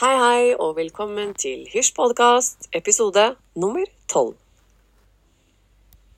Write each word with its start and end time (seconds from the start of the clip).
Hei, 0.00 0.14
hei, 0.16 0.54
og 0.56 0.76
velkommen 0.78 1.34
til 1.36 1.66
Hysj 1.68 1.92
podkast, 1.94 2.64
episode 2.72 3.36
nummer 3.54 3.84
tolv. 4.08 4.32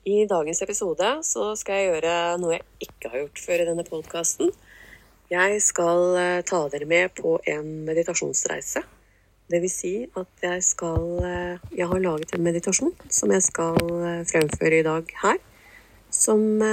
I 0.07 0.23
dagens 0.29 0.61
episode 0.63 1.09
så 1.27 1.49
skal 1.59 1.75
jeg 1.75 1.89
gjøre 1.89 2.13
noe 2.39 2.53
jeg 2.53 2.87
ikke 2.87 3.11
har 3.11 3.19
gjort 3.19 3.41
før 3.43 3.61
i 3.61 3.65
denne 3.67 3.83
podkasten. 3.85 4.53
Jeg 5.29 5.59
skal 5.61 6.15
eh, 6.21 6.39
ta 6.47 6.61
dere 6.71 6.87
med 6.87 7.11
på 7.19 7.33
en 7.51 7.67
meditasjonsreise. 7.89 8.85
Det 9.51 9.59
vil 9.61 9.73
si 9.73 9.91
at 10.07 10.47
jeg 10.47 10.63
skal 10.65 11.19
eh, 11.27 11.67
Jeg 11.75 11.89
har 11.91 12.01
laget 12.05 12.31
en 12.33 12.47
meditasjon 12.47 12.95
som 13.11 13.35
jeg 13.35 13.43
skal 13.43 13.75
eh, 13.99 14.23
fremføre 14.31 14.79
i 14.79 14.87
dag 14.87 15.13
her. 15.25 15.43
Som 16.15 16.63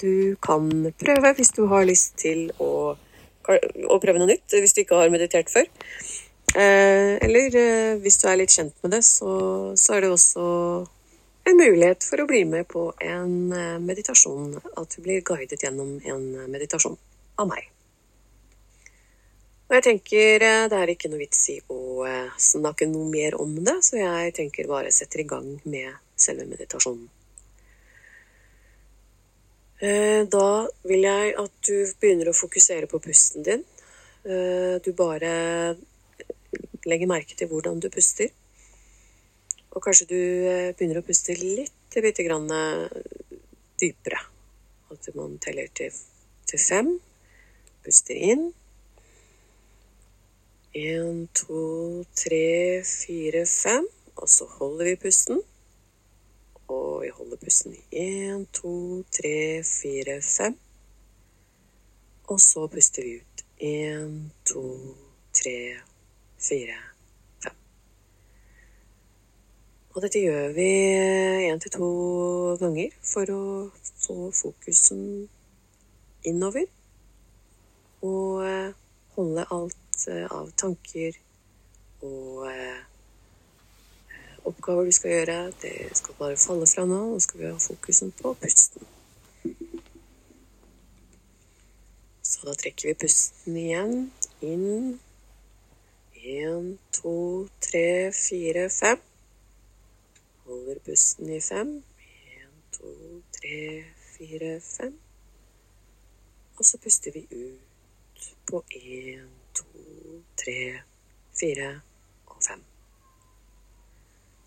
du 0.00 0.40
kan 0.40 0.70
prøve 1.04 1.34
hvis 1.36 1.52
du 1.52 1.66
har 1.68 1.84
lyst 1.84 2.14
til 2.22 2.46
å, 2.56 2.96
å 2.96 4.00
prøve 4.00 4.22
noe 4.22 4.30
nytt, 4.30 4.54
hvis 4.56 4.72
du 4.72 4.80
ikke 4.80 5.02
har 5.02 5.12
meditert 5.12 5.52
før. 5.52 5.68
Eh, 6.54 7.24
eller 7.24 7.56
eh, 7.56 7.96
hvis 8.02 8.16
du 8.18 8.26
er 8.26 8.40
litt 8.40 8.50
kjent 8.50 8.74
med 8.82 8.96
det, 8.96 9.04
så, 9.06 9.30
så, 9.78 9.94
er 9.94 10.02
det 10.02 10.08
også 10.10 10.46
en 11.46 11.58
mulighet 11.60 12.02
for 12.02 12.22
å 12.22 12.26
bli 12.26 12.42
med 12.48 12.66
på 12.70 12.88
en 13.06 13.52
eh, 13.54 13.76
meditasjon. 13.78 14.56
At 14.80 14.96
du 14.96 15.04
blir 15.04 15.22
guidet 15.22 15.62
gjennom 15.62 16.00
en 16.02 16.24
meditasjon 16.50 16.98
av 17.38 17.50
meg. 17.52 17.68
Og 19.70 19.76
jeg 19.78 19.86
tenker 19.86 20.42
det 20.42 20.74
er 20.74 20.90
ikke 20.90 21.12
noe 21.12 21.20
vits 21.20 21.44
i 21.52 21.60
å 21.70 22.02
snakke 22.42 22.88
noe 22.90 23.06
mer 23.06 23.36
om 23.38 23.52
det, 23.62 23.76
så 23.86 24.00
jeg 24.00 24.32
tenker 24.34 24.66
bare 24.66 24.90
setter 24.90 25.22
i 25.22 25.28
gang 25.30 25.46
med 25.62 25.92
selve 26.18 26.42
meditasjonen. 26.50 27.06
Da 30.34 30.48
vil 30.90 31.06
jeg 31.06 31.36
at 31.38 31.54
du 31.70 31.76
begynner 32.02 32.32
å 32.32 32.34
fokusere 32.34 32.90
på 32.90 32.98
pusten 33.04 33.46
din. 33.46 33.62
Du 34.82 34.90
bare 34.98 35.30
legger 36.88 37.10
merke 37.10 37.36
til 37.36 37.50
hvordan 37.50 37.80
du 37.80 37.90
puster. 37.92 38.30
Og 39.70 39.82
kanskje 39.84 40.08
du 40.10 40.16
eh, 40.16 40.70
begynner 40.74 41.00
å 41.00 41.06
puste 41.06 41.36
litt 41.38 41.94
bitte 41.94 42.24
grann 42.26 42.48
eh, 42.50 42.88
dypere. 43.80 44.18
At 44.90 45.06
man 45.14 45.36
teller 45.42 45.70
til, 45.74 45.94
til 46.50 46.62
fem. 46.62 46.96
Puster 47.84 48.18
inn. 48.18 48.48
Én, 50.74 51.28
to, 51.34 52.02
tre, 52.14 52.82
fire, 52.86 53.44
fem. 53.46 53.86
Og 54.18 54.28
så 54.30 54.48
holder 54.58 54.90
vi 54.90 54.96
pusten. 55.04 55.40
Og 56.70 57.04
vi 57.04 57.12
holder 57.14 57.38
pusten 57.42 57.78
én, 57.90 58.44
to, 58.54 58.72
tre, 59.14 59.62
fire, 59.66 60.18
fem. 60.22 60.58
Og 62.30 62.42
så 62.42 62.66
puster 62.70 63.06
vi 63.06 63.16
ut. 63.22 63.46
Én, 63.60 64.18
to, 64.46 64.66
tre, 65.34 65.56
fire, 66.40 66.76
fem. 67.44 67.56
Og 69.94 70.02
dette 70.04 70.22
gjør 70.22 70.54
vi 70.56 70.68
én 71.50 71.60
til 71.62 71.74
to 71.74 71.90
ganger 72.60 72.94
for 73.04 73.34
å 73.34 73.42
få 74.00 74.30
fokusen 74.34 75.02
innover. 76.24 76.68
Og 78.06 78.46
eh, 78.46 78.70
holde 79.16 79.48
alt 79.52 80.06
eh, 80.08 80.24
av 80.30 80.48
tanker 80.56 81.18
og 82.06 82.46
eh, 82.48 82.78
oppgaver 84.48 84.88
du 84.88 84.94
skal 84.96 85.14
gjøre. 85.18 85.38
Det 85.60 85.74
skal 85.98 86.16
bare 86.18 86.40
falle 86.40 86.68
fra 86.70 86.86
nå. 86.88 87.02
Nå 87.12 87.20
skal 87.20 87.42
vi 87.42 87.50
ha 87.50 87.60
fokusen 87.60 88.14
på 88.16 88.32
pusten. 88.40 88.88
Så 92.22 92.46
da 92.46 92.54
trekker 92.56 92.88
vi 92.92 92.98
pusten 93.04 93.56
igjen 93.58 93.94
inn 94.40 94.98
Én, 96.22 96.78
to, 96.92 97.48
tre, 97.60 98.12
fire, 98.12 98.68
fem. 98.70 99.00
Holder 100.44 100.78
pusten 100.84 101.30
i 101.32 101.40
fem. 101.40 101.84
Én, 102.36 102.50
to, 102.72 103.22
tre, 103.32 103.84
fire, 103.96 104.60
fem. 104.60 104.98
Og 106.58 106.64
så 106.64 106.78
puster 106.78 107.12
vi 107.12 107.24
ut 107.30 108.34
på 108.50 108.62
én, 108.76 109.30
to, 109.54 109.64
tre, 110.36 110.82
fire 111.40 111.80
og 112.26 112.36
fem. 112.48 112.64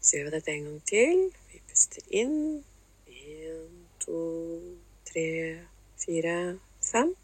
Så 0.02 0.18
gjør 0.18 0.30
vi 0.30 0.36
dette 0.38 0.52
en 0.52 0.64
gang 0.64 0.86
til. 0.86 1.26
Vi 1.50 1.64
puster 1.72 2.06
inn. 2.22 2.64
Én, 3.08 3.84
to, 4.00 4.22
tre, 5.10 5.28
fire, 6.06 6.38
fem. 6.82 7.16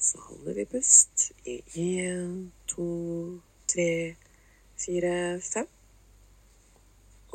Så 0.00 0.18
holder 0.18 0.54
vi 0.54 0.64
pust 0.64 1.26
i 1.44 1.58
én, 1.76 2.50
to, 2.66 2.86
tre, 3.68 4.16
fire, 4.80 5.40
fem. 5.44 5.68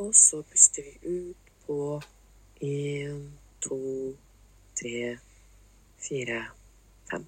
Og 0.02 0.10
så 0.14 0.42
puster 0.42 0.82
vi 0.82 1.12
ut 1.12 1.52
på 1.66 2.02
én, 2.60 3.22
to, 3.62 3.78
tre, 4.74 5.14
fire, 6.08 6.42
fem. 7.10 7.26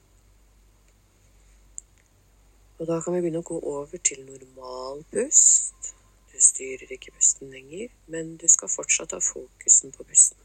Og 2.79 2.87
da 2.91 2.99
kan 3.01 3.15
vi 3.15 3.23
begynne 3.23 3.47
å 3.47 3.51
gå 3.55 3.63
over 3.63 4.03
til 4.11 4.27
normal 4.27 5.07
pust. 5.15 5.95
Du 6.33 6.39
styrer 6.43 6.91
ikke 6.99 7.15
pusten 7.15 7.55
lenger, 7.55 7.95
men 8.11 8.35
du 8.43 8.49
skal 8.51 8.75
fortsatt 8.75 9.15
ha 9.15 9.23
fokusen 9.23 9.95
på 9.95 10.03
pusten. 10.03 10.43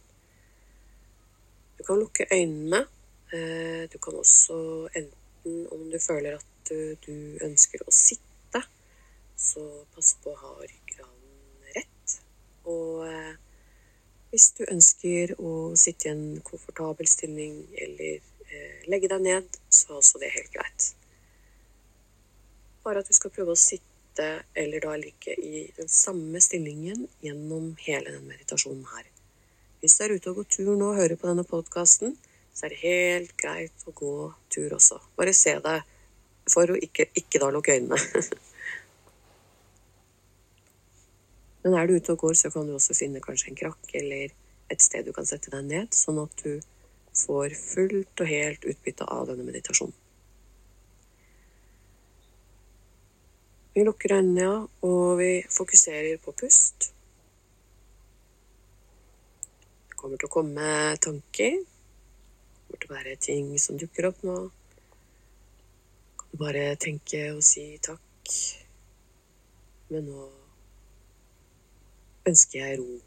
Du 1.80 1.84
kan 1.88 1.98
lukke 1.98 2.30
øynene 2.30 2.86
du 3.34 3.98
kan 3.98 4.16
også 4.20 4.56
enten, 4.94 5.56
om 5.74 5.88
du 5.92 5.98
føler 6.00 6.38
at 6.38 6.74
du 7.06 7.16
ønsker 7.44 7.82
å 7.84 7.94
sitte, 7.94 8.62
så 9.38 9.64
pass 9.96 10.14
på 10.24 10.32
å 10.32 10.40
ha 10.40 10.54
ryggraden 10.62 11.74
rett. 11.76 12.18
Og 12.70 13.04
eh, 13.08 13.34
hvis 14.32 14.50
du 14.58 14.64
ønsker 14.66 15.36
å 15.38 15.54
sitte 15.80 16.10
i 16.10 16.14
en 16.14 16.26
komfortabel 16.46 17.10
stilling 17.10 17.60
eller 17.86 18.20
eh, 18.48 18.86
legge 18.90 19.12
deg 19.12 19.26
ned, 19.26 19.58
så 19.70 19.92
er 19.92 20.00
også 20.00 20.22
det 20.22 20.32
helt 20.34 20.54
greit. 20.56 20.92
Bare 22.84 23.04
at 23.04 23.10
du 23.10 23.16
skal 23.16 23.34
prøve 23.36 23.56
å 23.56 23.60
sitte 23.60 24.30
eller 24.58 24.84
da 24.84 24.94
ligge 25.00 25.34
i 25.34 25.66
den 25.78 25.90
samme 25.90 26.42
stillingen 26.44 27.08
gjennom 27.24 27.72
hele 27.82 28.14
den 28.14 28.28
meditasjonen 28.30 28.86
her. 28.94 29.08
Hvis 29.82 29.98
du 29.98 30.04
er 30.06 30.16
ute 30.16 30.32
og 30.32 30.42
går 30.42 30.50
tur 30.56 30.76
nå 30.78 30.92
og 30.92 31.00
hører 31.02 31.20
på 31.20 31.28
denne 31.28 31.46
podkasten, 31.48 32.14
så 32.53 32.66
er 32.66 32.74
det 32.74 32.84
helt 32.84 33.34
greit 33.40 33.86
å 33.90 33.91
gå 33.97 34.31
tur 34.53 34.75
også. 34.78 35.00
Bare 35.18 35.34
se 35.36 35.56
deg 35.64 35.81
for 36.50 36.69
å 36.69 36.78
ikke, 36.78 37.08
ikke 37.18 37.41
da 37.41 37.50
lukke 37.53 37.74
øynene. 37.78 37.97
Men 41.63 41.78
er 41.80 41.88
du 41.88 41.96
ute 41.96 42.13
og 42.13 42.22
går, 42.25 42.36
så 42.38 42.52
kan 42.53 42.68
du 42.68 42.75
også 42.75 42.94
finne 42.97 43.24
kanskje 43.24 43.50
en 43.52 43.59
krakk 43.59 43.96
eller 43.97 44.34
et 44.72 44.81
sted 44.84 45.06
du 45.08 45.13
kan 45.16 45.25
sette 45.28 45.52
deg 45.53 45.66
ned, 45.66 45.96
sånn 45.96 46.19
at 46.22 46.44
du 46.44 46.59
får 47.18 47.56
fullt 47.58 48.24
og 48.24 48.30
helt 48.30 48.66
utbytte 48.68 49.08
av 49.08 49.30
denne 49.31 49.46
meditasjonen. 49.47 49.96
Vi 53.74 53.81
lukker 53.81 54.19
øynene, 54.19 54.68
og 54.86 55.18
vi 55.18 55.31
fokuserer 55.50 56.19
på 56.22 56.36
pust. 56.38 56.92
Det 59.90 59.97
kommer 59.97 60.19
til 60.22 60.30
å 60.30 60.36
komme 60.36 60.68
tanker 61.02 61.63
burde 62.74 62.90
være 62.90 63.16
ting 63.22 63.54
som 63.62 63.78
dukker 63.78 64.10
opp 64.10 64.24
nå. 64.26 64.38
Kan 66.18 66.40
bare 66.42 66.64
tenke 66.82 67.22
og 67.36 67.44
si 67.46 67.66
takk. 67.86 68.34
Men 69.94 70.08
nå 70.10 70.24
ønsker 72.30 72.60
jeg 72.64 72.80
ro. 72.82 72.98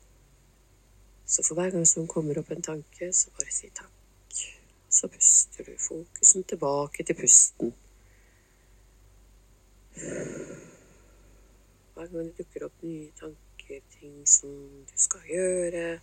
Så 1.27 1.43
for 1.43 1.59
hver 1.59 1.75
gang 1.75 1.87
som 1.89 2.07
kommer 2.07 2.39
opp 2.39 2.53
en 2.55 2.63
tanke, 2.63 3.11
så 3.11 3.33
bare 3.35 3.51
si 3.51 3.71
takk. 3.75 4.43
Så 4.97 5.11
puster 5.11 5.67
du 5.67 5.75
fokusen 5.83 6.47
tilbake 6.47 7.03
til 7.03 7.19
pusten. 7.19 7.75
Hver 11.97 12.13
gang 12.13 12.29
det 12.29 12.37
dukker 12.39 12.69
opp 12.69 12.85
nye 12.87 13.11
tanker, 13.19 13.83
ting 13.99 14.21
som 14.31 14.53
du 14.87 14.95
skal 14.95 15.27
gjøre 15.27 15.99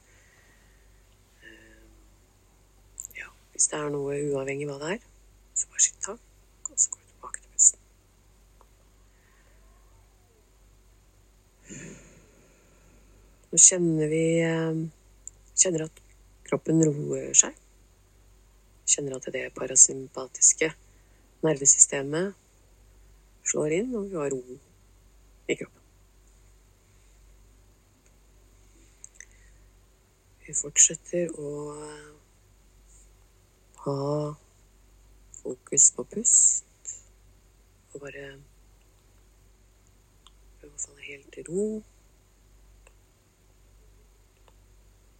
Hvis 3.53 3.69
det 3.69 3.77
er 3.79 3.89
noe 3.93 4.17
uavhengig 4.31 4.65
hva 4.69 4.79
det 4.81 4.89
er, 4.95 5.01
så 5.53 5.69
bare 5.69 5.83
si 5.85 5.93
takk, 6.01 6.21
og 6.69 6.77
så 6.81 6.89
går 6.89 7.01
du 7.01 7.07
tilbake 7.11 7.39
til 7.43 7.49
pusten. 7.53 7.81
Nå 13.53 13.61
kjenner 13.61 14.07
vi 14.09 14.25
eh, 14.41 14.83
Kjenner 15.53 15.83
at 15.85 15.99
kroppen 16.47 16.81
roer 16.81 17.35
seg. 17.37 17.53
Kjenner 18.89 19.19
at 19.19 19.27
det 19.35 19.43
parasympatiske 19.53 20.71
nervesystemet 21.45 22.33
slår 23.45 23.77
inn, 23.77 23.93
og 23.93 24.09
vi 24.09 24.17
har 24.17 24.33
ro 24.33 24.41
i 25.45 25.57
kroppen. 25.59 25.79
Vi 30.43 30.57
fortsetter 30.57 31.31
å 31.39 31.51
ha 33.83 34.35
fokus 35.43 35.91
på 35.91 36.03
pust 36.03 36.65
og 37.93 38.01
bare 38.01 38.27
prøve 40.59 40.71
å 40.71 40.83
falle 40.85 41.07
helt 41.07 41.27
til 41.35 41.49
ro. 41.49 41.65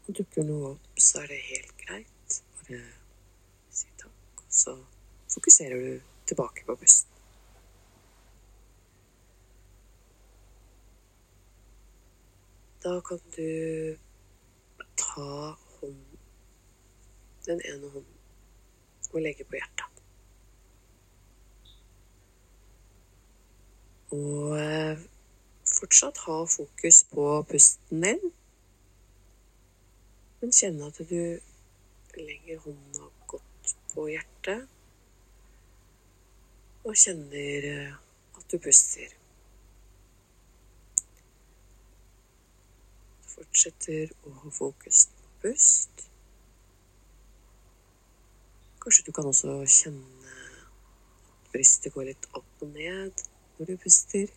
Og 0.04 0.16
dukker 0.20 0.48
noe 0.48 0.74
opp, 0.74 0.88
så 0.96 1.24
er 1.24 1.34
det 1.34 1.42
helt 1.50 1.76
greit. 1.84 2.38
Bare 2.56 2.80
si 3.82 3.92
takk, 4.00 4.46
og 4.46 4.56
så 4.62 4.78
fokuserer 5.36 5.84
du 5.84 6.16
tilbake 6.32 6.66
på 6.68 6.78
pusten. 6.80 7.12
Da 12.84 12.98
kan 13.08 13.22
du 13.36 13.98
ta 15.00 15.30
hånden, 15.78 16.20
den 17.46 17.62
ene 17.68 17.92
hånden 17.92 18.13
og 19.14 19.22
legge 19.22 19.46
på 19.48 19.58
hjertet. 19.58 20.04
Og 24.14 24.54
eh, 24.60 25.02
fortsatt 25.74 26.22
ha 26.28 26.38
fokus 26.50 27.04
på 27.14 27.26
pusten 27.50 28.04
din, 28.06 28.30
men 30.42 30.54
kjenne 30.54 30.90
at 30.92 31.00
du 31.10 31.40
legger 32.20 32.62
hånda 32.66 33.10
godt 33.32 33.76
på 33.94 34.06
hjertet 34.12 34.68
og 36.84 36.98
kjenner 37.00 37.68
eh, 37.70 37.94
at 38.38 38.48
du 38.52 38.58
puster. 38.62 39.14
Fortsetter 43.34 44.12
å 44.28 44.34
ha 44.44 44.52
fokus 44.54 45.06
på 45.16 45.32
pust. 45.46 46.10
Kanskje 48.84 49.06
du 49.08 49.14
kan 49.16 49.30
også 49.30 49.54
kjenne 49.64 50.32
at 50.34 51.52
brystet 51.54 51.94
går 51.96 52.10
litt 52.10 52.26
opp 52.36 52.66
og 52.66 52.74
ned 52.76 53.22
når 53.56 53.70
du 53.70 53.78
puster, 53.80 54.28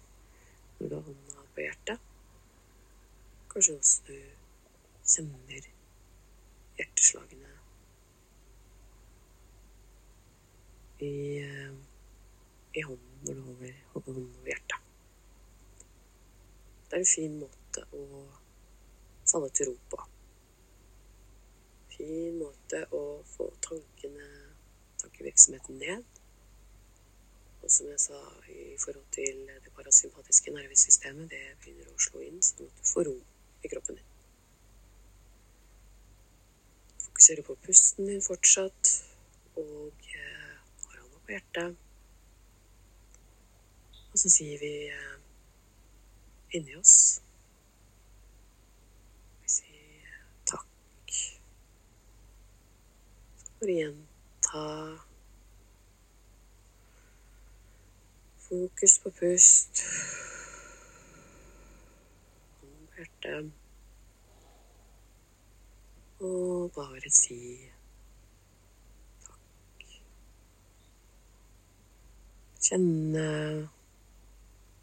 når 0.78 0.93
du 0.93 0.94
har 0.94 1.06
hånda 1.08 1.46
på 1.56 1.64
hjertet. 1.64 2.04
Kanskje 3.50 3.75
også 3.81 4.06
du 4.06 4.14
kjenner 5.02 5.66
hjerteslagene 6.78 7.52
i, 11.02 11.12
eh, 11.42 11.75
i 12.78 12.87
hånden 12.87 13.26
når 13.26 13.34
du 13.34 13.46
holder, 13.50 13.78
holder 13.96 14.12
hånden 14.12 14.34
over 14.38 14.52
hjertet. 14.52 14.82
Det 16.87 17.00
er 17.00 17.02
en 17.02 17.14
fin 17.16 17.40
måte 17.42 17.88
å 17.99 18.04
falle 19.26 19.50
til 19.50 19.72
ro 19.72 19.81
på. 19.90 20.06
Fin 21.96 22.37
måte 22.38 22.82
å 22.94 23.02
få 23.32 23.48
tankene, 23.64 24.28
tankevirksomheten 25.02 25.81
ned. 25.81 26.04
Og 27.62 27.72
som 27.72 27.88
jeg 27.90 28.02
sa 28.04 28.20
i 28.52 28.76
forhold 28.78 29.08
til 29.16 29.46
det 29.48 29.72
parasympatiske 29.75 30.52
nervesystemet, 30.54 31.31
det 31.32 31.56
begynner 31.64 31.88
å 31.90 32.04
slå 32.08 32.22
inn 32.22 32.38
sånn 32.44 32.69
at 32.69 32.84
du 32.84 32.93
får 32.93 33.08
ro 33.08 33.16
i 33.64 33.72
kroppen 33.72 33.98
din. 33.98 34.12
Fokuserer 37.08 37.46
på 37.48 37.56
pusten 37.64 38.12
din 38.12 38.22
fortsatt, 38.22 38.92
og 39.56 40.08
eh, 40.12 40.54
har 40.84 41.00
hånda 41.00 41.25
på 41.25 41.34
hjertet. 41.34 41.82
Og 44.12 44.20
så 44.20 44.31
sier 44.32 44.60
vi 44.60 44.72
eh, 44.88 45.16
inni 46.56 46.76
oss 46.78 47.20
Vi 49.42 49.50
sier 49.52 50.06
eh, 50.06 50.22
takk. 50.49 51.16
Får 53.58 53.70
gjenta 53.70 54.99
Fokus 58.49 58.99
på 58.99 59.11
pust. 59.11 59.85
På 62.61 62.67
hjertet. 62.97 63.53
Og 66.20 66.73
bare 66.76 67.11
si 67.11 67.70
takk. 69.25 69.85
Kjenne 72.69 73.29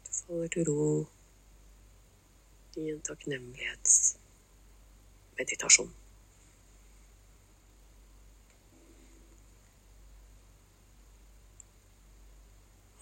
du 0.04 0.10
faller 0.18 0.48
til 0.52 0.64
ro 0.68 0.84
i 2.76 2.78
en 2.92 3.02
takknemlighetsmeditasjon. 3.08 5.92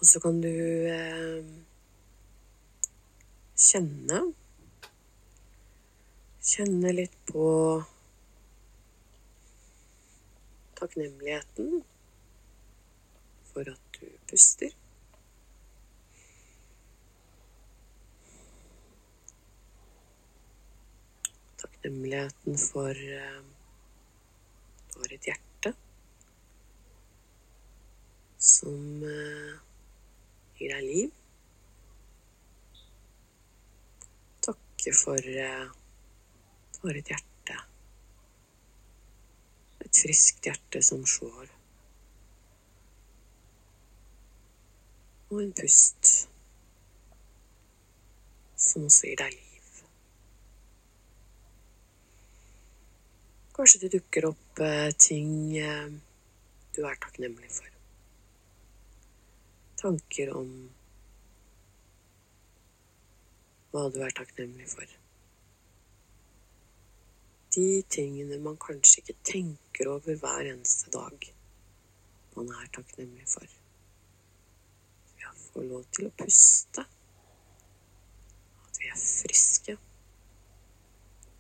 Og 0.03 0.07
så 0.11 0.19
kan 0.19 0.41
du 0.43 0.49
eh, 0.51 1.45
kjenne 3.55 4.17
Kjenne 6.43 6.91
litt 6.91 7.15
på 7.29 7.45
takknemligheten 10.81 11.85
for 13.53 13.71
at 13.71 14.01
du 14.01 14.09
puster. 14.27 14.75
Takknemligheten 21.63 22.59
for 22.67 22.91
eh, 22.91 23.43
du 24.99 25.31
hjerte 25.31 25.77
som 28.43 29.07
eh, 29.07 29.61
gir 30.62 30.75
deg 30.76 30.88
liv. 30.88 31.12
Takke 34.49 34.94
for 34.97 35.32
for 36.82 36.99
et 36.99 37.12
hjerte. 37.12 37.59
Et 39.85 40.03
friskt 40.03 40.49
hjerte 40.49 40.82
som 40.82 41.05
slår. 41.06 41.50
Og 45.32 45.41
en 45.44 45.55
pust 45.56 46.12
som 48.62 48.87
også 48.88 49.12
gir 49.12 49.23
deg 49.23 49.37
liv. 49.37 49.49
Kanskje 53.56 53.85
det 53.85 53.93
dukker 53.94 54.31
opp 54.32 54.62
eh, 54.65 54.91
ting 54.99 55.31
eh, 55.61 55.93
du 56.75 56.82
er 56.88 56.99
takknemlig 56.99 57.50
for. 57.53 57.72
Tanker 59.82 60.31
om 60.38 60.50
hva 63.72 63.89
du 63.91 63.98
er 64.05 64.15
takknemlig 64.15 64.69
for. 64.70 64.98
De 67.56 67.67
tingene 67.91 68.39
man 68.44 68.60
kanskje 68.62 69.03
ikke 69.03 69.19
tenker 69.32 69.91
over 69.93 70.20
hver 70.22 70.53
eneste 70.53 70.93
dag 70.94 71.27
man 72.36 72.55
er 72.60 72.70
takknemlig 72.77 73.27
for. 73.29 73.58
Vi 75.17 75.27
fått 75.53 75.69
lov 75.69 75.84
til 75.93 76.08
å 76.08 76.15
puste. 76.22 76.84
At 78.65 78.81
vi 78.81 78.89
er 78.89 78.98
friske. 79.03 79.77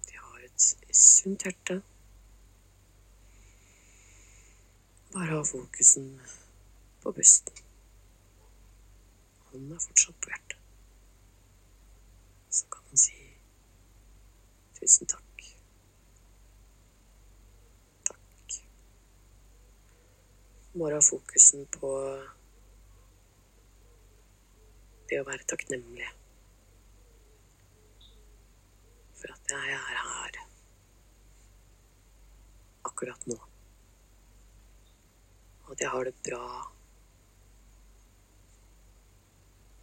Vi 0.08 0.20
har 0.20 0.46
et 0.46 0.68
sunt 1.02 1.46
hjerte. 1.46 1.80
Bare 5.12 5.36
ha 5.36 5.44
fokusen 5.44 6.16
på 7.02 7.12
pusten. 7.16 7.68
Hånden 9.52 9.76
er 9.76 9.82
fortsatt 9.84 10.16
på 10.24 10.32
hjertet. 10.32 10.58
Så 12.48 12.68
kan 12.72 12.86
han 12.88 13.00
si 13.00 13.18
tusen 14.78 15.10
takk. 15.12 15.44
Takk. 18.08 18.56
Bare 20.72 20.96
ha 20.96 21.04
fokusen 21.04 21.68
på 21.76 21.92
det 25.12 25.20
å 25.20 25.28
være 25.28 25.44
takknemlig 25.52 26.08
for 29.20 29.36
at 29.36 29.52
jeg 29.52 29.76
er 29.76 29.98
her 30.00 30.44
akkurat 32.88 33.26
nå. 33.28 33.36
Og 35.62 35.74
at 35.76 35.84
jeg 35.84 35.92
har 35.92 36.08
det 36.08 36.20
bra 36.24 36.46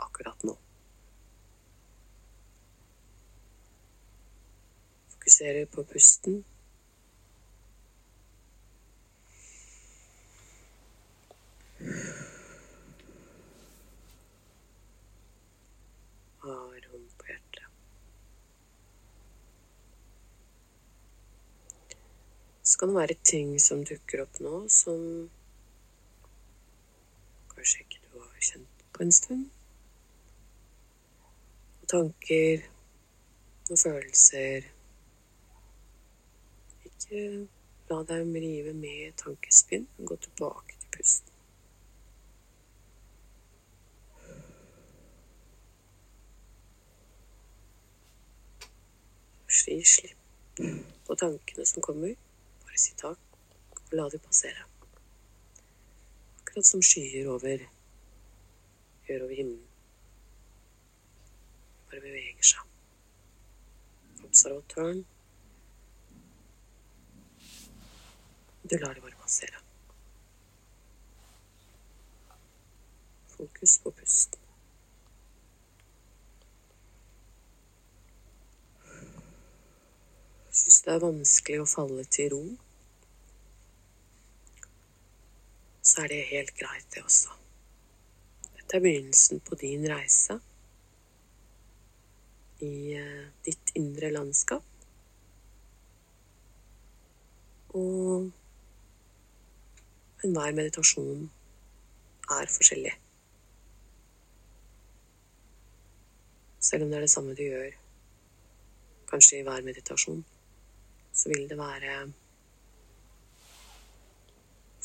akkurat 0.05 0.43
nå. 0.43 0.55
Fokuserer 5.15 5.65
på 5.65 5.83
pusten. 5.83 6.43
Har 16.39 16.87
hånd 16.91 17.09
på 17.17 17.29
hjertet. 17.29 17.67
Så 22.63 22.79
kan 22.79 22.89
det 22.89 22.99
være 23.01 23.19
ting 23.23 23.53
som 23.59 23.85
dukker 23.85 24.23
opp 24.25 24.41
nå 24.43 24.63
som 24.71 25.29
kanskje 27.53 27.85
ikke 27.85 28.03
du 28.07 28.19
har 28.19 28.43
kjent 28.51 28.85
på 28.95 29.03
en 29.03 29.11
stund. 29.21 29.47
Tanker 31.89 32.67
og 33.69 33.77
følelser. 33.83 34.69
Ikke 36.85 37.23
la 37.89 38.03
dem 38.11 38.35
rive 38.35 38.73
med 38.73 39.17
tankespinn, 39.17 39.87
men 39.97 40.07
gå 40.07 40.15
tilbake 40.15 40.77
til 40.79 40.95
pusten. 40.97 41.35
Gi 49.69 49.83
slipp 49.85 50.61
på 51.05 51.15
tankene 51.15 51.65
som 51.65 51.83
kommer. 51.85 52.13
Bare 52.65 52.79
si 52.81 52.95
takk, 52.97 53.21
og 53.75 53.97
la 53.97 54.07
dem 54.09 54.21
passere. 54.25 54.65
Akkurat 56.39 56.65
som 56.65 56.81
skyer 56.81 57.29
over 57.29 57.65
gjør 59.05 59.25
over 59.27 59.35
himmelen. 59.41 59.68
Bare 61.89 62.01
beveger 62.01 62.45
seg. 62.45 62.65
Observatøren. 64.27 65.05
Du 68.69 68.77
lar 68.77 68.93
det 68.93 69.01
bare 69.01 69.17
passere. 69.17 69.63
Fokus 73.27 73.79
på 73.83 73.91
pusten. 73.91 74.45
Syns 80.59 80.81
det 80.85 80.93
er 80.93 81.01
vanskelig 81.01 81.61
å 81.63 81.69
falle 81.71 82.03
til 82.13 82.33
ro, 82.33 82.43
så 85.81 86.03
er 86.03 86.11
det 86.11 86.19
helt 86.33 86.53
greit, 86.59 86.85
det 86.93 87.01
også. 87.05 87.33
Dette 88.57 88.77
er 88.77 88.83
begynnelsen 88.83 89.41
på 89.45 89.57
din 89.61 89.87
reise 89.89 90.37
i 92.65 92.93
eh, 92.97 93.27
ditt 93.45 93.71
indre 93.79 94.11
landskap. 94.11 94.65
Og 97.77 98.31
enhver 100.25 100.55
meditasjon 100.57 101.27
er 102.39 102.49
forskjellig. 102.55 102.95
Selv 106.59 106.83
om 106.83 106.89
det 106.91 106.99
er 106.99 107.05
det 107.05 107.13
samme 107.13 107.37
du 107.37 107.43
gjør, 107.45 107.77
kanskje 109.09 109.39
i 109.39 109.45
hver 109.47 109.63
meditasjon, 109.65 110.25
så 111.13 111.31
vil 111.31 111.47
det 111.49 111.57
være 111.57 111.95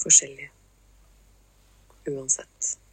forskjellig 0.05 0.49
uansett. 2.15 2.84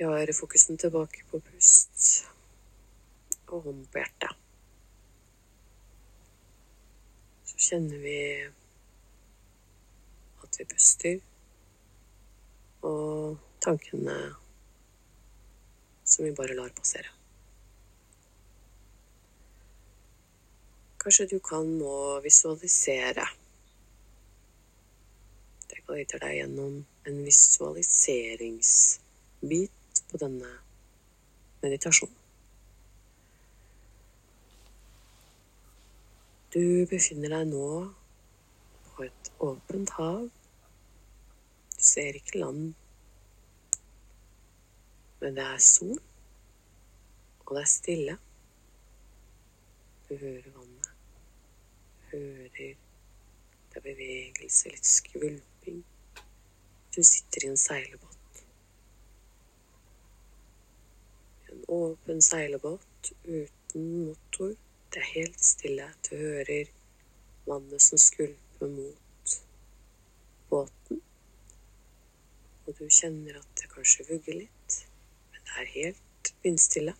Vi 0.00 0.06
har 0.06 0.32
fokusen 0.32 0.78
tilbake 0.80 1.26
på 1.28 1.36
pust 1.44 2.24
og 3.52 3.66
hånd 3.66 3.82
på 3.92 4.00
hjertet. 4.00 4.32
Så 7.44 7.56
kjenner 7.60 7.98
vi 8.00 8.48
at 10.40 10.56
vi 10.56 10.64
puster, 10.70 11.20
og 12.88 13.36
tankene 13.60 14.16
som 16.08 16.24
vi 16.24 16.32
bare 16.38 16.56
lar 16.56 16.72
passere. 16.78 17.10
Kanskje 21.04 21.28
du 21.34 21.38
kan 21.50 21.66
nå 21.82 21.98
visualisere. 22.24 23.26
Det 25.66 25.78
guider 25.84 26.18
deg 26.24 26.32
gjennom 26.38 26.74
en 27.04 27.18
visualiseringsbit 27.28 29.79
på 30.10 30.20
denne 30.22 30.50
meditasjonen. 31.62 32.16
Du 36.50 36.62
befinner 36.90 37.30
deg 37.30 37.50
nå 37.52 37.66
på 38.90 39.06
et 39.06 39.32
åpent 39.46 39.92
hav. 40.00 40.26
Du 41.76 41.84
ser 41.90 42.18
ikke 42.18 42.42
land, 42.42 42.72
men 45.22 45.38
det 45.38 45.46
er 45.46 45.62
sol, 45.62 45.96
og 47.46 47.54
det 47.54 47.62
er 47.62 47.72
stille. 47.76 48.18
Du 50.08 50.16
hører 50.16 50.50
vannet. 50.58 50.92
Du 52.10 52.16
hører 52.18 52.76
det 53.70 53.78
er 53.78 53.84
bevegelse, 53.84 54.70
litt 54.72 54.86
skvulping. 54.86 55.82
Du 56.90 57.02
sitter 57.06 57.44
i 57.46 57.50
en 57.52 57.60
seilbåt. 57.60 58.40
En 61.52 61.59
åpen 61.70 62.22
seilbåt 62.22 63.12
uten 63.24 64.06
motor. 64.06 64.56
Det 64.90 64.98
er 64.98 65.12
helt 65.14 65.44
stille. 65.44 65.86
Du 66.10 66.16
hører 66.16 66.64
vannet 67.46 67.82
som 67.82 67.98
skvulper 67.98 68.68
mot 68.68 69.36
båten. 70.50 71.02
Og 72.66 72.74
du 72.78 72.88
kjenner 72.90 73.38
at 73.38 73.52
det 73.60 73.70
kanskje 73.70 74.08
vugger 74.08 74.40
litt, 74.42 74.80
men 75.30 75.46
det 75.46 75.62
er 75.62 75.72
helt 75.76 76.32
vindstille. 76.42 76.94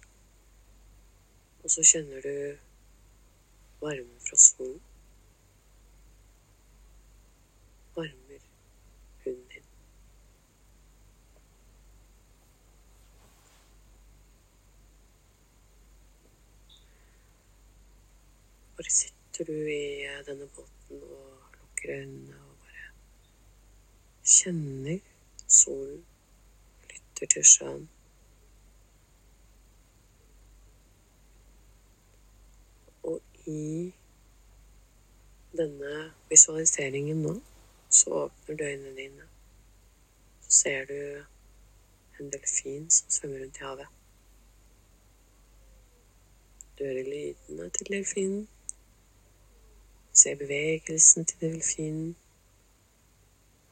Og 1.63 1.71
så 1.75 1.85
kjenner 1.93 2.23
du 2.23 2.37
varmen 3.83 4.23
fra 4.29 4.39
solen. 4.39 4.81
Varmer 7.97 8.47
huden 9.25 9.45
din. 9.51 9.67
Bare 18.81 18.91
sitter 18.91 19.45
du 19.45 19.53
i 19.53 20.09
denne 20.27 20.47
båten 20.57 21.03
og 21.03 21.57
lukker 21.61 21.91
øynene 21.93 22.35
og 22.35 22.55
bare 22.61 22.87
kjenner 24.25 24.99
solen, 25.49 26.07
lytter 26.91 27.27
til 27.35 27.45
sjøen. 27.45 27.83
Og 33.03 33.21
i 33.47 33.93
denne 35.61 35.91
visualiseringen 36.31 37.21
nå, 37.23 37.35
så 37.91 38.15
åpner 38.23 38.57
du 38.57 38.65
øynene 38.65 38.95
dine. 38.97 39.27
Så 40.41 40.51
ser 40.61 40.89
du 40.93 41.27
en 42.21 42.33
delfin 42.33 42.89
som 42.91 43.11
svømmer 43.11 43.45
rundt 43.45 43.61
i 43.61 43.67
havet. 43.67 43.93
Du 46.79 46.85
hører 46.85 47.13
lydene 47.13 47.69
til 47.71 47.93
delfinen. 47.93 48.49
Ser 50.13 50.37
bevegelsen 50.37 51.25
til 51.25 51.41
delfinen. 51.41 52.17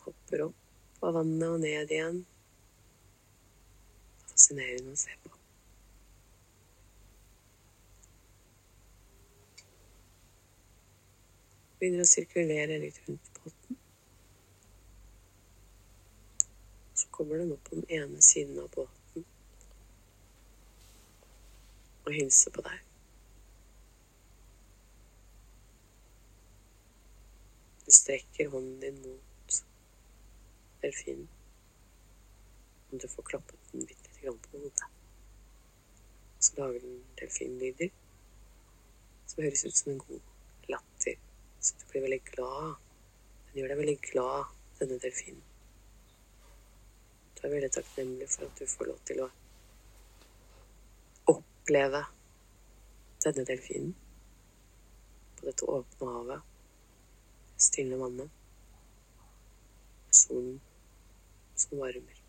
Hopper 0.04 0.44
opp 0.48 1.02
av 1.04 1.18
vannet 1.18 1.48
og 1.48 1.58
ned 1.62 1.94
igjen. 1.94 2.22
Fascinerende 4.30 4.94
å 4.94 5.00
se 5.00 5.16
på. 5.24 5.34
Begynner 11.78 12.02
å 12.02 12.10
sirkulere 12.10 12.78
litt 12.82 13.02
rundt 13.06 13.32
båten. 13.38 13.82
Så 16.98 17.10
kommer 17.14 17.38
den 17.42 17.54
opp 17.54 17.66
på 17.68 17.78
den 17.78 17.86
ene 18.00 18.22
siden 18.22 18.58
av 18.62 18.70
båten 18.74 19.26
og 22.08 22.14
hilser 22.16 22.54
på 22.54 22.64
deg. 22.64 22.87
Du 27.88 27.92
strekker 27.92 28.50
hånden 28.52 28.80
din 28.80 28.96
mot 29.00 29.54
delfinen. 30.82 31.28
Og 32.90 33.00
du 33.00 33.06
får 33.08 33.24
klappet 33.30 33.70
den 33.72 33.86
bitte 33.88 34.10
lite 34.10 34.26
grann 34.26 34.38
på 34.38 34.58
hodet. 34.58 34.88
Så 36.38 36.52
lager 36.58 36.80
den 36.84 36.98
delfinlyder 37.16 37.88
som 39.26 39.40
høres 39.42 39.64
ut 39.64 39.76
som 39.76 39.92
en 39.92 40.02
god 40.02 40.20
latter. 40.68 41.16
Så 41.60 41.78
du 41.80 41.86
blir 41.90 42.04
veldig 42.04 42.20
glad. 42.28 42.76
Den 43.46 43.56
gjør 43.62 43.72
deg 43.72 43.80
veldig 43.80 43.96
glad, 44.10 44.52
denne 44.82 45.00
delfinen. 45.06 45.40
Du 47.38 47.46
er 47.46 47.54
veldig 47.54 47.72
takknemlig 47.72 48.28
for 48.34 48.50
at 48.50 48.60
du 48.60 48.68
får 48.68 48.92
lov 48.92 49.00
til 49.08 49.24
å 49.24 49.30
oppleve 51.32 52.04
denne 53.24 53.48
delfinen 53.48 53.96
på 55.40 55.48
dette 55.48 55.72
åpne 55.72 56.12
havet, 56.18 56.47
stille 57.58 57.98
vannet, 57.98 58.30
solen 60.14 60.60
som 61.58 61.78
varmer. 61.82 62.22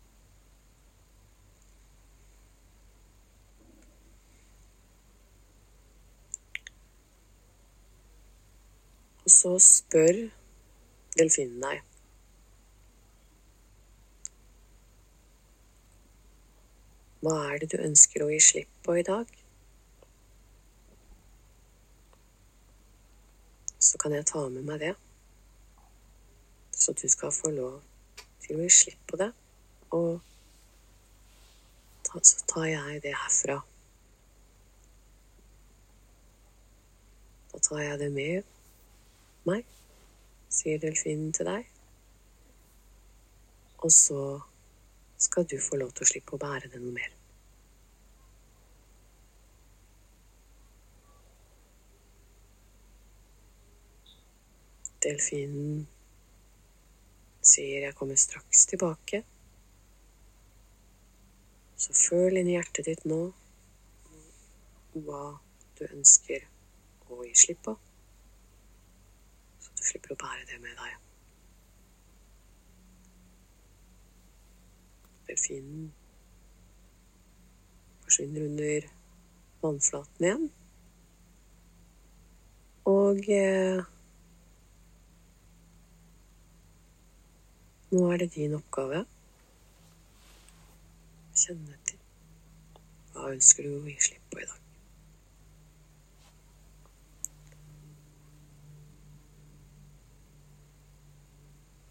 Og 9.24 9.30
så 9.30 9.52
spør 9.62 10.16
delfinen 11.14 11.62
deg 11.62 11.86
Hva 17.20 17.34
er 17.52 17.60
det 17.60 17.68
du 17.74 17.82
ønsker 17.84 18.24
å 18.24 18.30
gi 18.32 18.38
slipp 18.40 18.70
på 18.86 18.94
i 18.96 19.04
dag? 19.04 19.28
Så 23.76 24.00
kan 24.00 24.16
jeg 24.16 24.24
ta 24.30 24.46
med 24.48 24.64
meg 24.64 24.80
det, 24.80 24.94
så 26.80 26.92
du 26.92 27.08
skal 27.08 27.32
få 27.32 27.50
lov 27.52 27.80
til 28.40 28.56
å 28.56 28.64
gi 28.64 28.70
slipp 28.72 29.02
på 29.10 29.18
det. 29.20 29.28
Og 29.92 30.22
så 32.22 32.46
tar 32.48 32.70
jeg 32.70 33.02
det 33.04 33.12
herfra. 33.12 33.58
Da 37.52 37.60
tar 37.68 37.82
jeg 37.84 38.00
det 38.00 38.08
med 38.14 38.56
meg, 39.44 39.68
sier 40.48 40.80
delfinen 40.80 41.36
til 41.36 41.50
deg. 41.50 41.68
Og 43.84 43.92
så 43.92 44.24
skal 45.20 45.44
du 45.52 45.58
få 45.60 45.76
lov 45.84 45.92
til 45.92 46.08
å 46.08 46.10
slippe 46.14 46.36
å 46.36 46.40
bære 46.40 46.72
det 46.72 46.80
noe 46.80 46.96
mer. 46.96 47.16
Delfinen 55.04 55.88
sier 57.50 57.86
'jeg 57.86 57.98
kommer 57.98 58.16
straks 58.16 58.66
tilbake'. 58.70 59.24
Så 61.80 61.94
føl 61.96 62.36
inn 62.36 62.48
i 62.50 62.56
hjertet 62.58 62.86
ditt 62.86 63.04
nå 63.08 63.20
hva 64.94 65.22
du 65.78 65.84
ønsker 65.86 66.44
å 67.08 67.22
gi 67.24 67.34
slipp 67.34 67.62
på, 67.68 67.76
så 69.62 69.70
du 69.78 69.82
slipper 69.86 70.12
å 70.14 70.20
bære 70.20 70.44
det 70.50 70.58
med 70.60 70.76
deg. 70.76 70.96
Delfinen 75.30 75.92
forsvinner 78.04 78.48
under 78.48 78.88
vannflaten 79.62 80.26
igjen. 80.26 80.48
Og 82.90 83.28
eh, 83.30 83.84
nå 87.90 88.12
er 88.12 88.22
det 88.22 88.34
din 88.34 88.54
oppgave 88.54 89.04
kjenne 91.40 91.74
etter. 91.74 91.98
Hva 93.12 93.30
ønsker 93.34 93.66
du 93.66 93.76
å 93.76 93.84
gi 93.86 93.96
slipp 94.06 94.26
på 94.32 94.42
i 94.42 94.46
dag? 94.50 94.60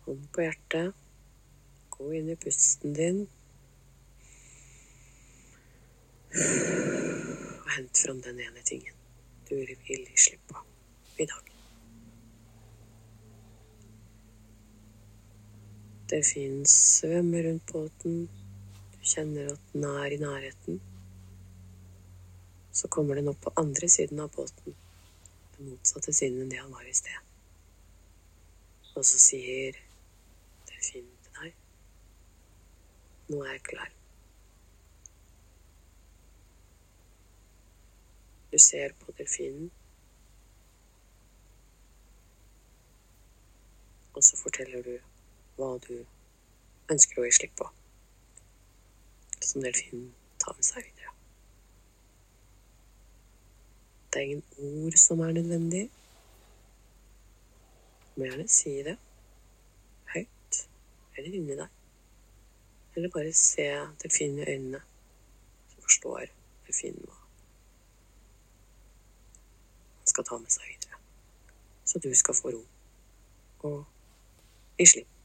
Hånd 0.05 0.29
på 0.35 0.45
hjertet. 0.45 1.03
Gå 1.97 2.13
inn 2.21 2.31
i 2.31 2.39
pusten 2.39 2.95
din. 2.97 3.21
Og 7.59 7.69
hent 7.75 8.05
fram 8.05 8.23
den 8.23 8.39
ene 8.47 8.63
tingen 8.63 8.95
du 9.49 9.55
vil 9.57 9.75
gi 9.87 10.17
slipp 10.29 10.51
på 10.51 10.63
i 11.19 11.25
dag. 11.29 11.48
Delfinen 16.09 16.65
svømmer 16.65 17.43
rundt 17.45 17.65
båten 17.69 18.29
Du 18.93 19.01
kjenner 19.05 19.51
at 19.51 19.65
den 19.73 19.83
er 19.85 20.13
i 20.13 20.17
nærheten, 20.17 20.79
så 22.73 22.87
kommer 22.87 23.19
den 23.19 23.29
opp 23.29 23.41
på 23.43 23.53
andre 23.61 23.89
siden 23.89 24.19
av 24.23 24.31
båten, 24.33 24.73
den 25.57 25.69
motsatte 25.69 26.13
siden 26.13 26.41
enn 26.41 26.49
det 26.49 26.61
han 26.61 26.71
var 26.73 26.87
i 26.89 26.93
sted. 26.97 27.19
Og 28.95 29.05
så 29.05 29.21
sier 29.21 29.77
delfinen 30.71 31.13
til 31.27 31.37
deg 31.37 31.51
Nå 33.29 33.43
er 33.43 33.51
jeg 33.51 33.63
klar. 33.69 33.93
Du 38.49 38.57
ser 38.57 38.97
på 38.97 39.13
delfinen, 39.21 39.69
og 44.17 44.25
så 44.25 44.41
forteller 44.41 44.81
du 44.89 44.95
hva 45.59 45.75
du 45.83 45.95
ønsker 46.89 47.19
å 47.19 47.27
gi 47.27 47.35
slipp 47.35 47.57
på 47.59 47.67
som 49.49 49.63
delfinen 49.63 50.11
tar 50.39 50.55
med 50.55 50.65
seg 50.65 50.85
videre. 50.85 51.13
Det 54.09 54.21
er 54.21 54.25
ingen 54.27 54.85
ord 54.85 54.97
som 54.99 55.21
er 55.25 55.33
nødvendig. 55.37 55.83
Du 58.13 58.21
må 58.21 58.29
gjerne 58.29 58.47
si 58.51 58.73
det 58.85 58.95
høyt 60.13 60.61
eller 61.17 61.37
inni 61.41 61.57
deg. 61.59 61.77
Eller 62.95 63.13
bare 63.13 63.33
se 63.37 63.67
delfinen 64.03 64.43
i 64.43 64.49
øynene, 64.53 64.81
så 65.73 65.87
forstår 65.87 66.31
delfinen 66.67 67.05
hva 67.05 67.19
han 69.99 70.13
skal 70.13 70.25
ta 70.25 70.41
med 70.41 70.51
seg 70.53 70.65
videre. 70.71 70.99
Så 71.85 72.01
du 72.03 72.09
skal 72.17 72.37
få 72.37 72.53
ro 72.57 72.65
og 73.69 73.79
gi 74.79 74.85
slipp 74.93 75.18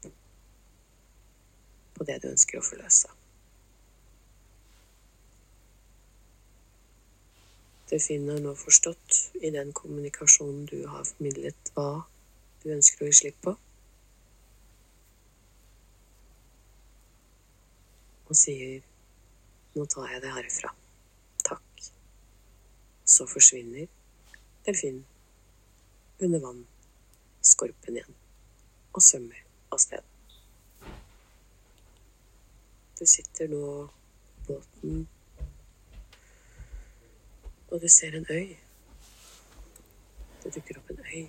på 1.95 2.07
det 2.07 2.21
du 2.23 2.31
ønsker 2.31 2.59
å 2.59 2.65
forløse. 2.65 3.11
Du 7.89 7.99
finner 8.01 8.39
nå 8.41 8.55
forstått 8.57 9.19
i 9.45 9.51
den 9.53 9.69
kommunikasjonen 9.77 10.65
du 10.71 10.87
har 10.89 11.05
formidlet, 11.05 11.69
hva 11.75 12.05
du 12.63 12.71
ønsker 12.73 13.05
å 13.05 13.09
gi 13.11 13.19
slipp 13.19 13.37
på. 13.45 13.53
Og 18.25 18.35
sier 18.41 18.81
'Nå 19.75 19.85
tar 19.85 20.07
jeg 20.11 20.21
det 20.23 20.31
herfra. 20.31 20.69
Takk'. 21.43 21.91
Så 23.05 23.27
forsvinner 23.27 23.87
delfinen 24.65 25.05
under 26.19 26.39
vann, 26.39 26.65
skorpen 27.41 27.97
igjen, 27.97 28.15
og 28.93 29.01
svømmer 29.03 29.43
av 29.71 29.83
sted. 29.83 30.14
Du 32.99 33.05
sitter 33.05 33.47
nå 33.51 33.65
båten 34.47 35.07
og 37.75 37.81
du 37.81 37.87
ser 37.89 38.15
en 38.15 38.25
øy. 38.29 38.57
Det 40.43 40.55
dukker 40.55 40.77
opp 40.79 40.89
en 40.89 40.99
øy. 40.99 41.25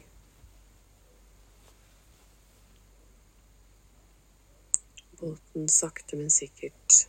Båten 5.21 5.69
sakte, 5.69 6.17
men 6.17 6.31
sikkert 6.31 7.01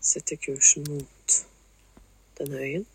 setter 0.00 0.36
kursen 0.46 0.86
mot 0.88 1.38
denne 2.38 2.56
øyen. 2.58 2.86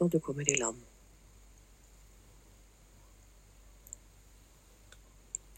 Og 0.00 0.08
du 0.10 0.16
kommer 0.24 0.48
i 0.48 0.56
land. 0.56 0.80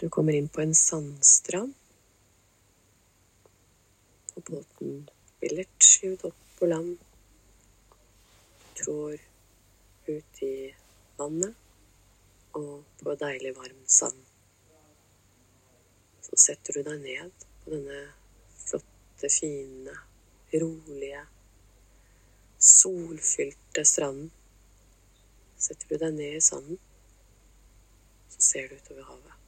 Du 0.02 0.08
kommer 0.10 0.34
inn 0.34 0.48
på 0.50 0.58
en 0.64 0.74
sandstrand, 0.74 1.76
og 4.34 4.42
båten 4.48 5.04
blir 5.38 5.54
lett 5.60 5.86
skyvd 5.86 6.24
opp 6.26 6.40
på 6.58 6.66
land. 6.66 6.96
Trår 8.80 9.20
ut 10.08 10.42
i 10.42 10.54
vannet 11.20 12.58
og 12.58 12.82
på 12.98 13.14
deilig, 13.20 13.52
varm 13.56 13.84
sand. 13.86 14.18
Så 16.26 16.40
setter 16.48 16.80
du 16.80 16.88
deg 16.90 16.98
ned 17.04 17.46
på 17.62 17.76
denne 17.76 18.00
flotte, 18.56 19.30
fine, 19.30 19.94
rolige, 20.50 21.22
solfylte 22.62 23.84
stranden. 23.84 24.30
Setter 25.58 25.88
du 25.88 25.98
deg 25.98 26.14
ned 26.14 26.36
i 26.38 26.42
sanden, 26.42 26.78
så 28.30 28.42
ser 28.42 28.68
du 28.68 28.78
utover 28.78 29.06
havet. 29.10 29.38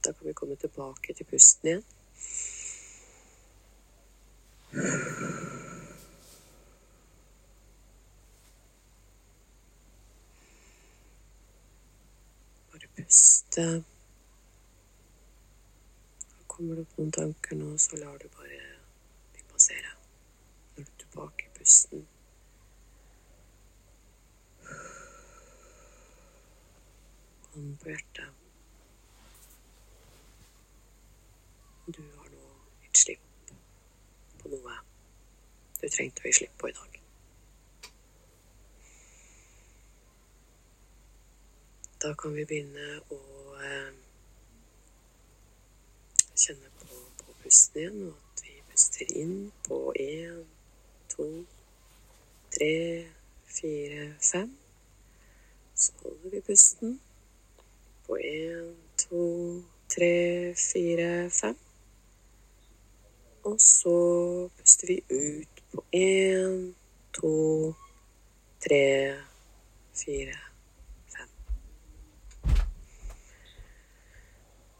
Da 0.00 0.12
kan 0.12 0.26
vi 0.26 0.34
komme 0.34 0.56
tilbake 0.56 1.14
til 1.14 1.26
pusten 1.26 1.68
igjen. 1.68 1.84
Bare 12.72 12.88
puste. 13.50 13.84
Kommer 16.46 16.74
det 16.74 16.82
opp 16.82 16.98
noen 16.98 17.12
tanker 17.12 17.56
nå, 17.56 17.76
så 17.78 17.96
lar 17.96 18.18
du 18.18 18.28
bare 18.36 18.60
de 19.34 19.42
passere. 19.50 19.94
Når 20.76 20.84
du 20.84 20.90
er 20.90 20.98
tilbake 20.98 21.46
i 21.46 21.58
pusten. 21.58 22.06
Hånd 27.50 27.78
på 27.82 27.90
hjertet. 27.90 28.36
du 31.90 32.02
har 32.02 32.28
nå 32.30 32.42
gitt 32.84 32.98
slipp 33.00 33.48
på 34.38 34.50
noe 34.52 34.76
du 35.80 35.88
trengte 35.90 36.22
å 36.22 36.28
gi 36.28 36.36
slipp 36.36 36.52
på 36.60 36.68
i 36.68 36.74
dag. 36.76 37.00
Da 42.00 42.14
kan 42.16 42.36
vi 42.36 42.46
begynne 42.48 43.00
å 43.12 43.29
eh, 43.64 43.92
kjenne 46.36 46.70
på, 46.80 46.86
på 47.22 47.34
pusten 47.42 47.80
igjen, 47.80 48.02
og 48.08 48.16
at 48.32 48.44
vi 48.46 48.56
puster 48.70 49.16
inn 49.22 49.36
på 49.66 49.80
én, 50.00 50.44
to, 51.12 51.28
tre, 52.54 53.06
fire, 53.44 54.14
fem. 54.32 54.56
Så 55.74 55.92
holder 56.02 56.30
vi 56.30 56.40
pusten 56.40 57.00
på 58.06 58.16
én, 58.16 58.74
to, 58.98 59.24
tre, 59.88 60.54
fire, 60.54 61.30
fem. 61.30 61.56
Og 63.42 63.60
så 63.60 63.96
puster 64.56 64.86
vi 64.86 65.00
ut 65.10 65.62
på 65.72 65.84
én, 65.92 66.74
to, 67.12 67.74
tre, 68.60 69.16
fire, 69.94 70.36
fem. 71.14 71.28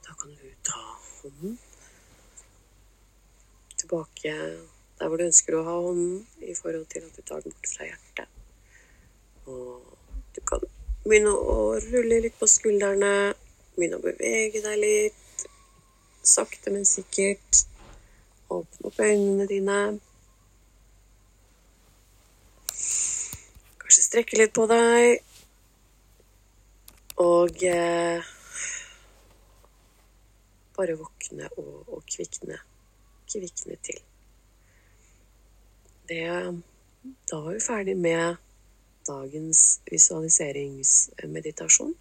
Da 0.05 0.13
kan 0.21 0.31
du 0.31 0.49
ta 0.71 0.85
hånden 1.21 1.59
tilbake 3.81 4.35
der 5.01 5.09
hvor 5.09 5.17
du 5.17 5.25
ønsker 5.25 5.57
å 5.57 5.65
ha 5.65 5.77
hånden, 5.81 6.27
i 6.45 6.55
forhold 6.55 6.85
til 6.93 7.07
at 7.07 7.17
du 7.17 7.23
tar 7.25 7.41
den 7.41 7.55
bort 7.55 7.71
fra 7.73 7.87
hjertet. 7.89 8.29
Og 9.49 9.81
du 10.37 10.41
kan 10.45 10.67
begynne 11.07 11.33
å 11.33 11.55
rulle 11.87 12.19
litt 12.27 12.37
på 12.37 12.49
skuldrene, 12.51 13.33
begynne 13.79 13.97
å 13.97 14.05
bevege 14.05 14.61
deg 14.61 14.77
litt. 14.83 15.47
Sakte, 16.21 16.69
men 16.75 16.85
sikkert. 16.85 17.63
Åpne 18.53 18.91
opp 18.91 19.01
øynene 19.01 19.47
dine. 19.49 19.79
Kanskje 23.81 24.05
strekke 24.05 24.43
litt 24.43 24.53
på 24.53 24.69
deg. 24.69 25.25
Og 27.25 27.65
eh, 27.65 28.29
bare 30.81 30.99
våkne 30.99 31.49
og, 31.61 31.89
og 31.89 32.05
kvikne. 32.09 32.59
Kvikne 33.31 33.77
til. 33.85 34.01
Det, 36.11 36.27
da 37.31 37.37
var 37.39 37.53
vi 37.55 37.61
ferdig 37.63 37.97
med 37.97 38.37
dagens 39.07 39.81
visualiseringsmeditasjon. 39.91 41.95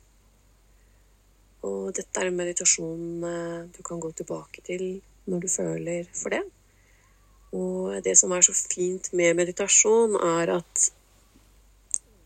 Og 1.68 1.92
dette 1.96 2.22
er 2.22 2.28
en 2.30 2.40
meditasjon 2.40 3.24
eh, 3.28 3.68
du 3.76 3.82
kan 3.84 4.00
gå 4.00 4.12
tilbake 4.16 4.62
til 4.66 5.02
når 5.30 5.44
du 5.44 5.50
føler 5.52 6.08
for 6.16 6.34
det. 6.34 6.44
Og 7.56 8.04
det 8.06 8.16
som 8.18 8.32
er 8.32 8.46
så 8.46 8.54
fint 8.54 9.12
med 9.18 9.36
meditasjon, 9.36 10.16
er 10.16 10.56
at 10.60 10.92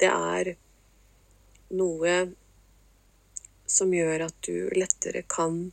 det 0.02 0.12
er 0.12 0.54
noe 1.74 2.16
som 3.74 3.94
gjør 3.96 4.28
at 4.28 4.36
du 4.46 4.70
lettere 4.76 5.24
kan 5.30 5.72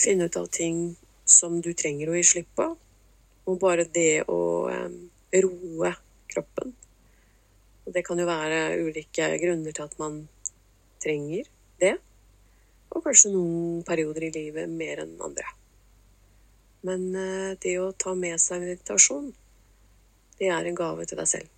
finne 0.00 0.28
ut 0.28 0.38
av 0.40 0.48
ting 0.52 0.82
som 1.28 1.60
du 1.62 1.72
trenger 1.76 2.10
å 2.10 2.16
gi 2.18 2.26
slipp 2.32 2.52
på. 2.58 2.68
Og 3.48 3.58
bare 3.60 3.86
det 3.88 4.24
å 4.30 4.40
roe 5.30 5.92
kroppen. 6.30 6.74
Og 7.86 7.94
det 7.94 8.04
kan 8.06 8.18
jo 8.20 8.28
være 8.28 8.78
ulike 8.78 9.32
grunner 9.42 9.74
til 9.74 9.86
at 9.86 9.96
man 9.98 10.20
trenger 11.02 11.48
det. 11.82 11.96
Og 12.90 13.04
kanskje 13.04 13.32
noen 13.34 13.80
perioder 13.86 14.28
i 14.28 14.34
livet 14.34 14.70
mer 14.70 15.04
enn 15.04 15.16
andre. 15.22 15.46
Men 16.86 17.06
uh, 17.14 17.52
det 17.60 17.76
å 17.80 17.92
ta 17.92 18.14
med 18.16 18.40
seg 18.40 18.62
meditasjon, 18.64 19.30
det 20.40 20.48
er 20.48 20.66
en 20.66 20.78
gave 20.78 21.04
til 21.06 21.20
deg 21.20 21.28
selv. 21.28 21.56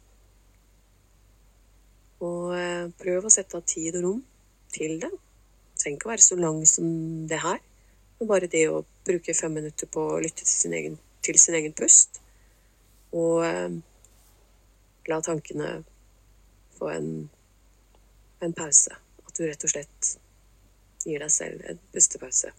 Og 2.22 2.54
uh, 2.54 2.88
prøv 2.98 3.26
å 3.26 3.34
sette 3.34 3.58
av 3.58 3.66
tid 3.66 3.98
og 4.00 4.06
rom 4.06 4.24
til 4.74 4.98
det. 5.02 5.12
Det 5.12 5.84
trenger 5.84 5.98
ikke 5.98 6.08
å 6.10 6.12
være 6.12 6.26
så 6.26 6.38
lang 6.38 6.60
som 6.68 6.88
det 7.30 7.40
her. 7.42 7.60
Men 8.22 8.28
bare 8.30 8.46
det 8.46 8.68
å 8.70 8.84
bruke 9.02 9.34
fem 9.34 9.50
minutter 9.50 9.88
på 9.90 10.02
å 10.14 10.18
lytte 10.22 10.44
til 10.44 10.54
sin 10.54 10.74
egen, 10.78 10.92
til 11.26 11.34
sin 11.42 11.56
egen 11.58 11.72
pust. 11.74 12.20
Og 13.18 13.40
eh, 13.42 13.72
la 15.10 15.18
tankene 15.26 15.70
få 16.76 16.92
en, 16.92 17.08
en 18.46 18.54
pause. 18.54 18.94
At 19.26 19.34
du 19.34 19.42
rett 19.42 19.66
og 19.66 19.74
slett 19.74 20.12
gir 21.02 21.18
deg 21.18 21.34
selv 21.34 21.66
en 21.66 21.82
pustepause 21.90 22.52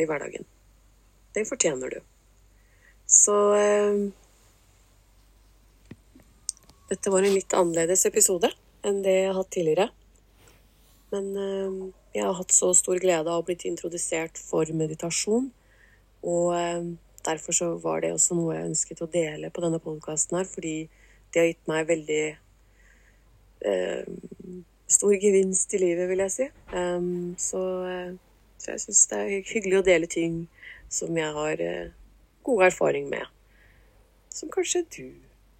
i 0.00 0.08
hverdagen. 0.08 0.48
Det 1.36 1.44
fortjener 1.52 1.92
du. 1.92 2.00
Så 3.04 3.36
eh, 3.60 4.00
Dette 6.88 7.12
var 7.12 7.28
en 7.28 7.36
litt 7.36 7.52
annerledes 7.52 8.08
episode 8.08 8.48
enn 8.88 9.04
det 9.04 9.18
jeg 9.18 9.28
har 9.34 9.40
hatt 9.42 9.52
tidligere. 9.52 9.90
Men 11.12 11.34
eh, 11.36 11.80
jeg 12.14 12.24
har 12.24 12.36
hatt 12.38 12.54
så 12.54 12.72
stor 12.76 12.98
glede 13.02 13.28
av 13.28 13.42
å 13.42 13.46
blitt 13.46 13.66
introdusert 13.68 14.40
for 14.40 14.68
meditasjon. 14.74 15.50
Og 16.26 16.54
eh, 16.56 16.88
derfor 17.26 17.56
så 17.56 17.70
var 17.82 18.02
det 18.02 18.14
også 18.14 18.36
noe 18.38 18.56
jeg 18.56 18.70
ønsket 18.72 19.04
å 19.04 19.10
dele 19.12 19.50
på 19.52 19.64
denne 19.64 19.80
podkasten 19.82 20.40
her, 20.40 20.48
fordi 20.48 20.76
det 21.32 21.42
har 21.42 21.50
gitt 21.50 21.70
meg 21.70 21.88
veldig 21.90 22.22
eh, 23.68 24.08
stor 24.88 25.14
gevinst 25.20 25.74
i 25.76 25.82
livet, 25.82 26.08
vil 26.08 26.24
jeg 26.24 26.34
si. 26.34 26.48
Um, 26.72 27.34
så, 27.38 27.62
eh, 27.88 28.12
så, 28.56 28.72
jeg 28.72 28.84
syns 28.86 29.06
det 29.10 29.18
er 29.18 29.50
hyggelig 29.52 29.80
å 29.80 29.86
dele 29.86 30.10
ting 30.10 30.44
som 30.88 31.16
jeg 31.16 31.34
har 31.36 31.64
eh, 31.64 31.90
god 32.48 32.68
erfaring 32.70 33.10
med. 33.12 33.26
Som 34.32 34.52
kanskje 34.54 34.86
du 34.96 35.08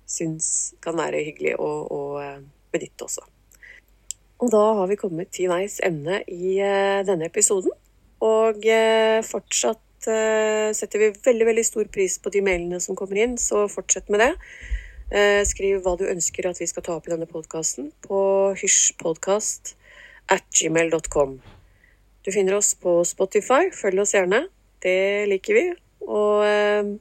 syns 0.08 0.74
kan 0.80 0.96
være 0.96 1.20
hyggelig 1.26 1.58
å, 1.60 1.68
å 1.92 2.00
uh, 2.16 2.38
benytte 2.72 3.04
også. 3.04 3.26
Og 4.38 4.50
da 4.54 4.64
har 4.78 4.88
vi 4.90 4.98
kommet 5.00 5.32
til 5.34 5.50
veis 5.50 5.80
ende 5.84 6.22
i 6.30 6.56
uh, 6.62 7.04
denne 7.06 7.26
episoden. 7.26 7.74
Og 8.24 8.64
fortsatt 9.22 9.84
setter 10.74 10.98
vi 10.98 11.08
veldig, 11.22 11.44
veldig 11.46 11.62
stor 11.66 11.88
pris 11.94 12.16
på 12.22 12.30
de 12.34 12.40
mailene 12.42 12.80
som 12.82 12.96
kommer 12.98 13.20
inn, 13.22 13.36
så 13.38 13.60
fortsett 13.70 14.10
med 14.10 14.22
det. 14.24 14.32
Eh, 15.08 15.40
skriv 15.48 15.80
hva 15.84 15.94
du 15.96 16.04
ønsker 16.04 16.50
at 16.50 16.58
vi 16.60 16.66
skal 16.68 16.84
ta 16.84 16.98
opp 16.98 17.06
i 17.08 17.12
denne 17.14 17.28
podkasten 17.28 17.88
på 18.04 18.18
hysjpodkast 18.60 19.72
at 20.28 20.44
gmail.com. 20.52 21.38
Du 22.24 22.32
finner 22.34 22.58
oss 22.58 22.74
på 22.76 23.00
Spotify. 23.08 23.70
Følg 23.72 24.04
oss 24.04 24.12
gjerne. 24.12 24.44
Det 24.84 25.24
liker 25.32 25.56
vi. 25.56 25.64
Og 26.04 26.44
eh, 26.44 26.92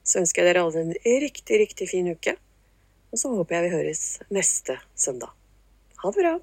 så 0.00 0.22
ønsker 0.22 0.40
jeg 0.40 0.54
dere 0.54 0.64
alle 0.64 0.86
en 0.86 0.96
riktig, 1.26 1.60
riktig 1.66 1.90
fin 1.92 2.08
uke. 2.08 2.38
Og 3.12 3.20
så 3.20 3.36
håper 3.36 3.58
jeg 3.58 3.68
vi 3.68 3.76
høres 3.76 4.02
neste 4.32 4.80
søndag. 4.96 5.36
Ha 6.00 6.10
det 6.10 6.24
bra. 6.24 6.34